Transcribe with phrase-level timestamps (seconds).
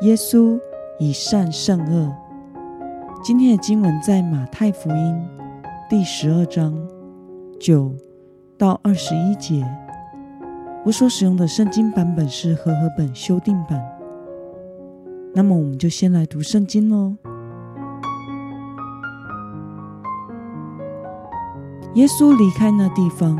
[0.00, 0.58] 耶稣
[0.98, 2.12] 以善胜恶。
[3.22, 5.22] 今天的经文在马太福音
[5.88, 6.74] 第十二章
[7.60, 7.94] 九
[8.58, 9.64] 到二十一节。
[10.84, 13.80] 我所使用的圣经版本是和合本修订版。
[15.32, 17.14] 那么，我们就先来读圣经喽。
[21.94, 23.38] 耶稣离开那地方，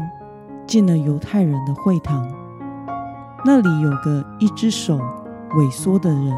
[0.68, 2.24] 进了犹太人的会堂。
[3.44, 4.98] 那里有个一只手
[5.56, 6.32] 萎缩的人，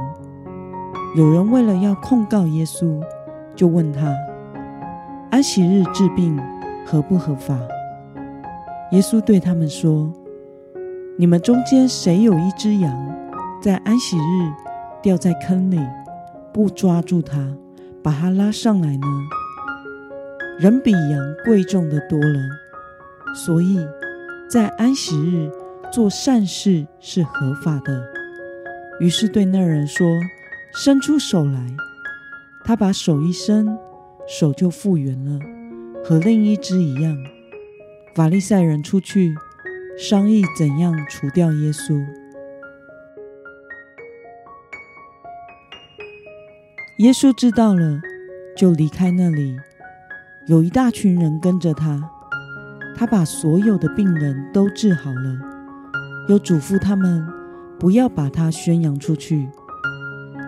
[1.16, 3.02] 有人为了要控告耶稣，
[3.54, 4.14] 就问他：
[5.30, 6.38] 安息日治病
[6.84, 7.58] 合不合法？
[8.92, 10.12] 耶稣对他们说：
[11.16, 12.94] 你们中间谁有一只羊，
[13.60, 14.52] 在安息日
[15.02, 15.80] 掉在坑里，
[16.52, 17.56] 不抓住它，
[18.02, 19.06] 把它拉上来呢？
[20.58, 22.38] 人比羊贵重的多了，
[23.34, 23.78] 所以
[24.50, 25.50] 在安息日。
[25.92, 28.02] 做善事是合法的，
[28.98, 30.06] 于是对那人说
[30.74, 31.76] ：“伸出手来。”
[32.64, 33.78] 他把手一伸，
[34.26, 35.38] 手就复原了，
[36.04, 37.16] 和另一只一样。
[38.14, 39.34] 法利赛人出去
[39.98, 42.04] 商议怎样除掉耶稣。
[46.98, 48.00] 耶稣知道了，
[48.56, 49.56] 就离开那里，
[50.48, 52.10] 有一大群人跟着他。
[52.96, 55.38] 他把所有的病人都治好了。
[56.28, 57.24] 又嘱咐他们
[57.78, 59.48] 不要把它宣扬出去，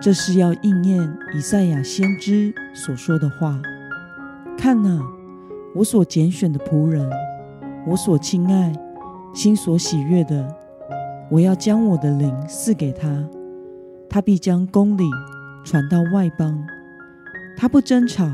[0.01, 3.61] 这是要应验以赛亚先知所说的话。
[4.57, 4.99] 看哪，
[5.75, 7.09] 我所拣选的仆人，
[7.87, 8.73] 我所亲爱、
[9.33, 10.53] 心所喜悦的，
[11.29, 13.23] 我要将我的灵赐给他，
[14.09, 15.03] 他必将公理
[15.63, 16.59] 传到外邦。
[17.55, 18.25] 他不争吵，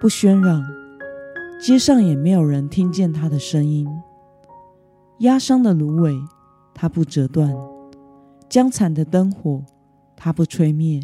[0.00, 0.62] 不喧嚷，
[1.58, 3.88] 街上也没有人听见他的声音。
[5.20, 6.14] 压伤的芦苇，
[6.74, 7.50] 它不折断；
[8.48, 9.64] 将残的灯火，
[10.16, 11.02] 它不吹灭，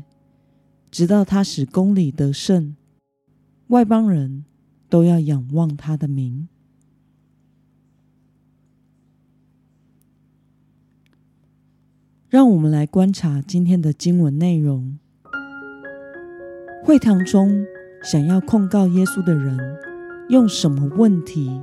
[0.90, 2.74] 直到他使宫里得胜，
[3.68, 4.44] 外邦人
[4.88, 6.48] 都要仰望他的名。
[12.28, 14.98] 让我们来观察今天的经文内容。
[16.82, 17.64] 会堂中
[18.02, 19.56] 想要控告耶稣的人，
[20.28, 21.62] 用什么问题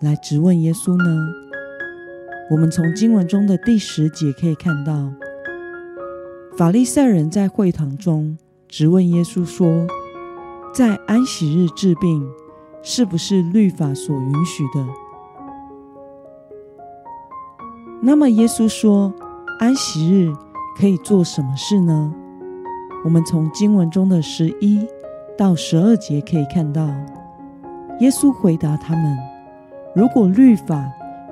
[0.00, 1.49] 来质问耶稣呢？
[2.50, 5.08] 我们从经文中的第十节可以看到，
[6.56, 9.86] 法利赛人在会堂中质问耶稣说
[10.74, 12.28] ：“在安息日治病，
[12.82, 14.84] 是不是律法所允许的？”
[18.02, 19.14] 那么耶稣说
[19.60, 20.32] ：“安息日
[20.76, 22.12] 可以做什么事呢？”
[23.06, 24.84] 我们从经文中的十一
[25.38, 26.84] 到十二节可以看到，
[28.00, 29.16] 耶稣回答他们
[29.94, 30.84] ：“如果律法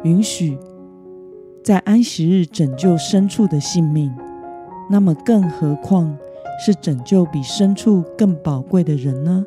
[0.04, 0.56] 允许。”
[1.62, 4.14] 在安息日拯救牲畜的性命，
[4.88, 6.16] 那么更何况
[6.64, 9.44] 是拯救比牲畜更宝贵的人呢？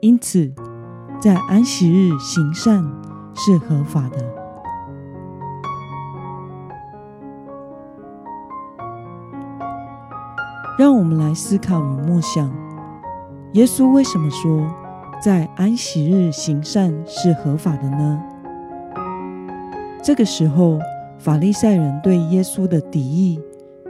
[0.00, 0.52] 因此，
[1.18, 2.84] 在安息日行善
[3.34, 4.18] 是合法的。
[10.76, 12.52] 让我们来思考与默想：
[13.52, 14.68] 耶稣为什么说
[15.22, 18.22] 在安息日行善是合法的呢？
[20.02, 20.78] 这个时候。
[21.24, 23.40] 法利赛人对耶稣的敌意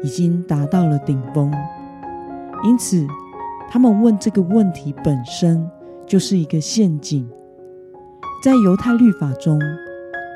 [0.04, 1.52] 已经达到了顶峰，
[2.64, 3.04] 因此
[3.68, 5.68] 他们问这个问题本身
[6.06, 7.28] 就是一个陷阱。
[8.40, 9.58] 在犹太律法中，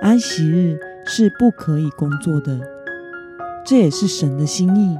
[0.03, 0.77] 安息日
[1.07, 2.59] 是不可以工作的，
[3.65, 4.99] 这也是神的心意。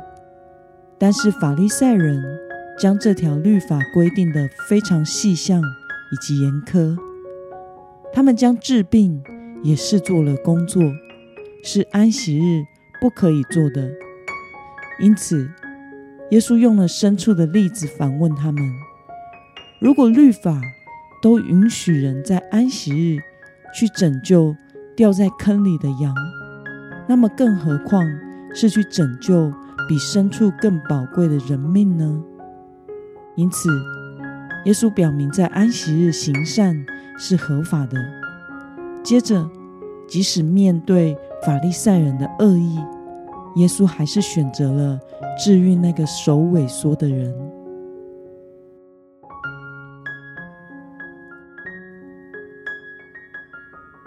[0.99, 2.23] 但是法利赛人
[2.79, 5.61] 将这条律法规定的非常细项
[6.13, 6.97] 以及严苛，
[8.13, 9.21] 他们将治病
[9.65, 10.81] 也视作了工作。
[11.63, 12.65] 是安息日
[13.01, 13.91] 不可以做的，
[15.01, 15.51] 因此
[16.31, 18.63] 耶稣用了牲畜的例子反问他们：
[19.81, 20.61] 如果律法
[21.21, 23.19] 都允许人在安息日
[23.75, 24.55] 去拯救
[24.97, 26.15] 掉在坑里的羊，
[27.09, 28.05] 那么更何况
[28.55, 29.53] 是去拯救
[29.89, 32.23] 比牲畜更宝贵的人命呢？
[33.37, 33.69] 因此，
[34.65, 36.85] 耶稣表明在安息日行善
[37.17, 37.99] 是合法的。
[39.03, 39.49] 接着，
[40.09, 42.77] 即使面对法利赛人的恶意，
[43.57, 45.01] 耶稣还是选择了
[45.39, 47.35] 治愈那个手萎缩的人。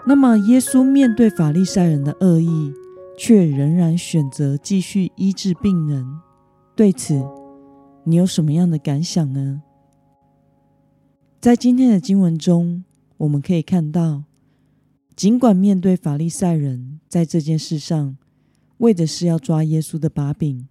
[0.04, 2.72] 那么，耶稣面对法利赛人的恶意，
[3.16, 6.04] 却仍然选择继续医治病人。
[6.74, 7.24] 对此，
[8.04, 9.62] 你有什么样的感想呢？
[11.40, 12.84] 在今天的经文中，
[13.18, 14.24] 我们可以看到，
[15.14, 18.16] 尽管面对法利赛人在这件事上
[18.78, 20.66] 为的是要抓耶稣的把柄，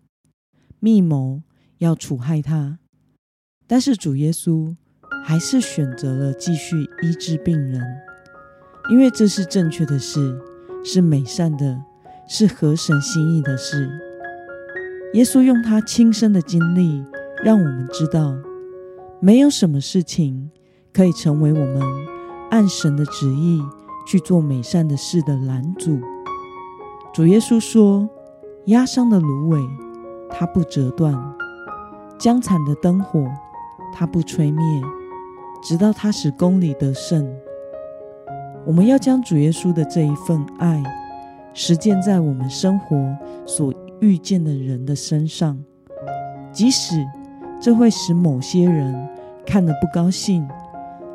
[0.79, 1.43] 密谋
[1.77, 2.79] 要处害他，
[3.67, 4.75] 但是主耶稣
[5.23, 7.79] 还是选择了继续医治病人。
[8.89, 10.41] 因为这是正确的事，
[10.83, 11.79] 是美善的，
[12.27, 13.87] 是合神心意的事。
[15.13, 17.05] 耶稣用他亲身的经历，
[17.43, 18.35] 让我们知道，
[19.21, 20.49] 没有什么事情
[20.91, 21.83] 可以成为我们
[22.49, 23.61] 按神的旨意
[24.07, 26.01] 去做美善的事的拦阻。
[27.13, 28.09] 主耶稣说
[28.67, 29.59] ：“压伤的芦苇，
[30.29, 31.13] 他不折断；
[32.17, 33.27] 将残的灯火，
[33.93, 34.63] 他不吹灭，
[35.61, 37.29] 直到他使公理得胜。”
[38.65, 40.81] 我们要将主耶稣的这一份爱
[41.53, 42.95] 实践在我们生活
[43.45, 45.61] 所遇见的人的身上，
[46.53, 46.95] 即使
[47.59, 48.95] 这会使某些人
[49.45, 50.47] 看了不高兴，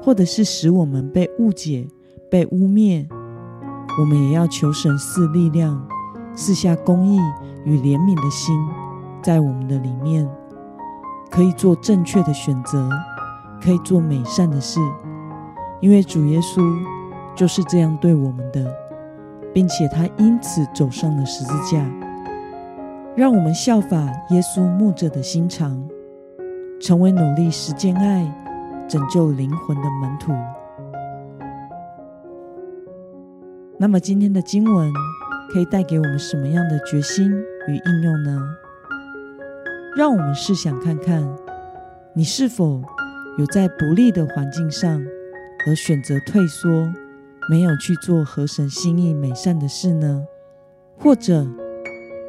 [0.02, 1.88] 或者是使我们被误解、
[2.30, 3.06] 被污蔑，
[3.98, 5.80] 我们也要求神赐力量，
[6.34, 7.18] 赐下公义
[7.64, 8.54] 与怜悯的心，
[9.22, 10.28] 在我们的里面，
[11.30, 12.90] 可以做正确的选择，
[13.62, 14.80] 可以做美善的事，
[15.80, 16.62] 因为主耶稣。
[17.34, 18.66] 就是这样对我们的，
[19.52, 21.84] 并且他因此走上了十字架，
[23.14, 23.98] 让我们效法
[24.30, 25.86] 耶稣牧者的心肠，
[26.80, 28.26] 成为努力实践爱、
[28.88, 30.32] 拯救灵魂的门徒。
[33.78, 34.90] 那么，今天的经文
[35.52, 37.30] 可以带给我们什么样的决心
[37.68, 38.40] 与应用呢？
[39.94, 41.28] 让我们试想看看，
[42.14, 42.82] 你是否
[43.38, 45.04] 有在不利的环境上
[45.66, 46.90] 而选择退缩？
[47.48, 50.24] 没有去做合神心意美善的事呢？
[50.98, 51.46] 或者，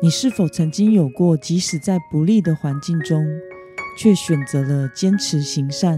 [0.02, 3.26] 你是否曾经有过，即使在不利的环境中，
[3.98, 5.98] 却选择了坚持行善，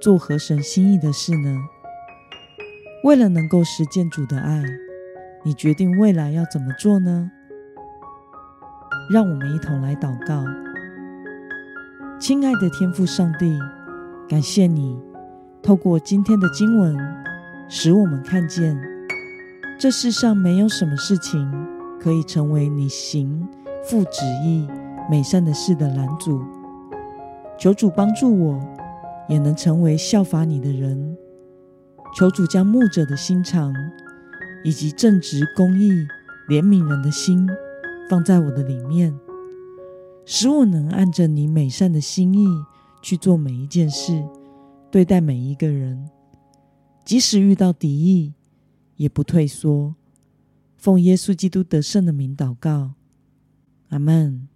[0.00, 1.56] 做合神心意的事呢？
[3.04, 4.62] 为了能够实践主的爱，
[5.42, 7.28] 你决定未来要怎么做呢？
[9.10, 10.44] 让我们一同来祷告，
[12.20, 13.58] 亲爱的天父上帝，
[14.28, 14.96] 感谢你
[15.60, 16.96] 透过今天的经文。
[17.68, 18.80] 使我们看见，
[19.80, 21.50] 这世上没有什么事情
[21.98, 23.48] 可以成为你行
[23.82, 24.68] 父旨意
[25.10, 26.40] 美善的事的拦阻。
[27.58, 28.60] 求主帮助我，
[29.28, 31.16] 也能成为效法你的人。
[32.14, 33.74] 求主将牧者的心肠，
[34.62, 35.90] 以及正直、公义、
[36.46, 37.48] 怜悯人的心，
[38.10, 39.18] 放在我的里面，
[40.26, 42.46] 使我能按着你美善的心意
[43.00, 44.22] 去做每一件事，
[44.90, 46.10] 对待每一个人。
[47.02, 48.34] 即使遇到敌意，
[48.96, 49.94] 也不退缩。
[50.76, 52.92] 奉耶稣基督得胜的名祷告，
[53.88, 54.48] 阿门。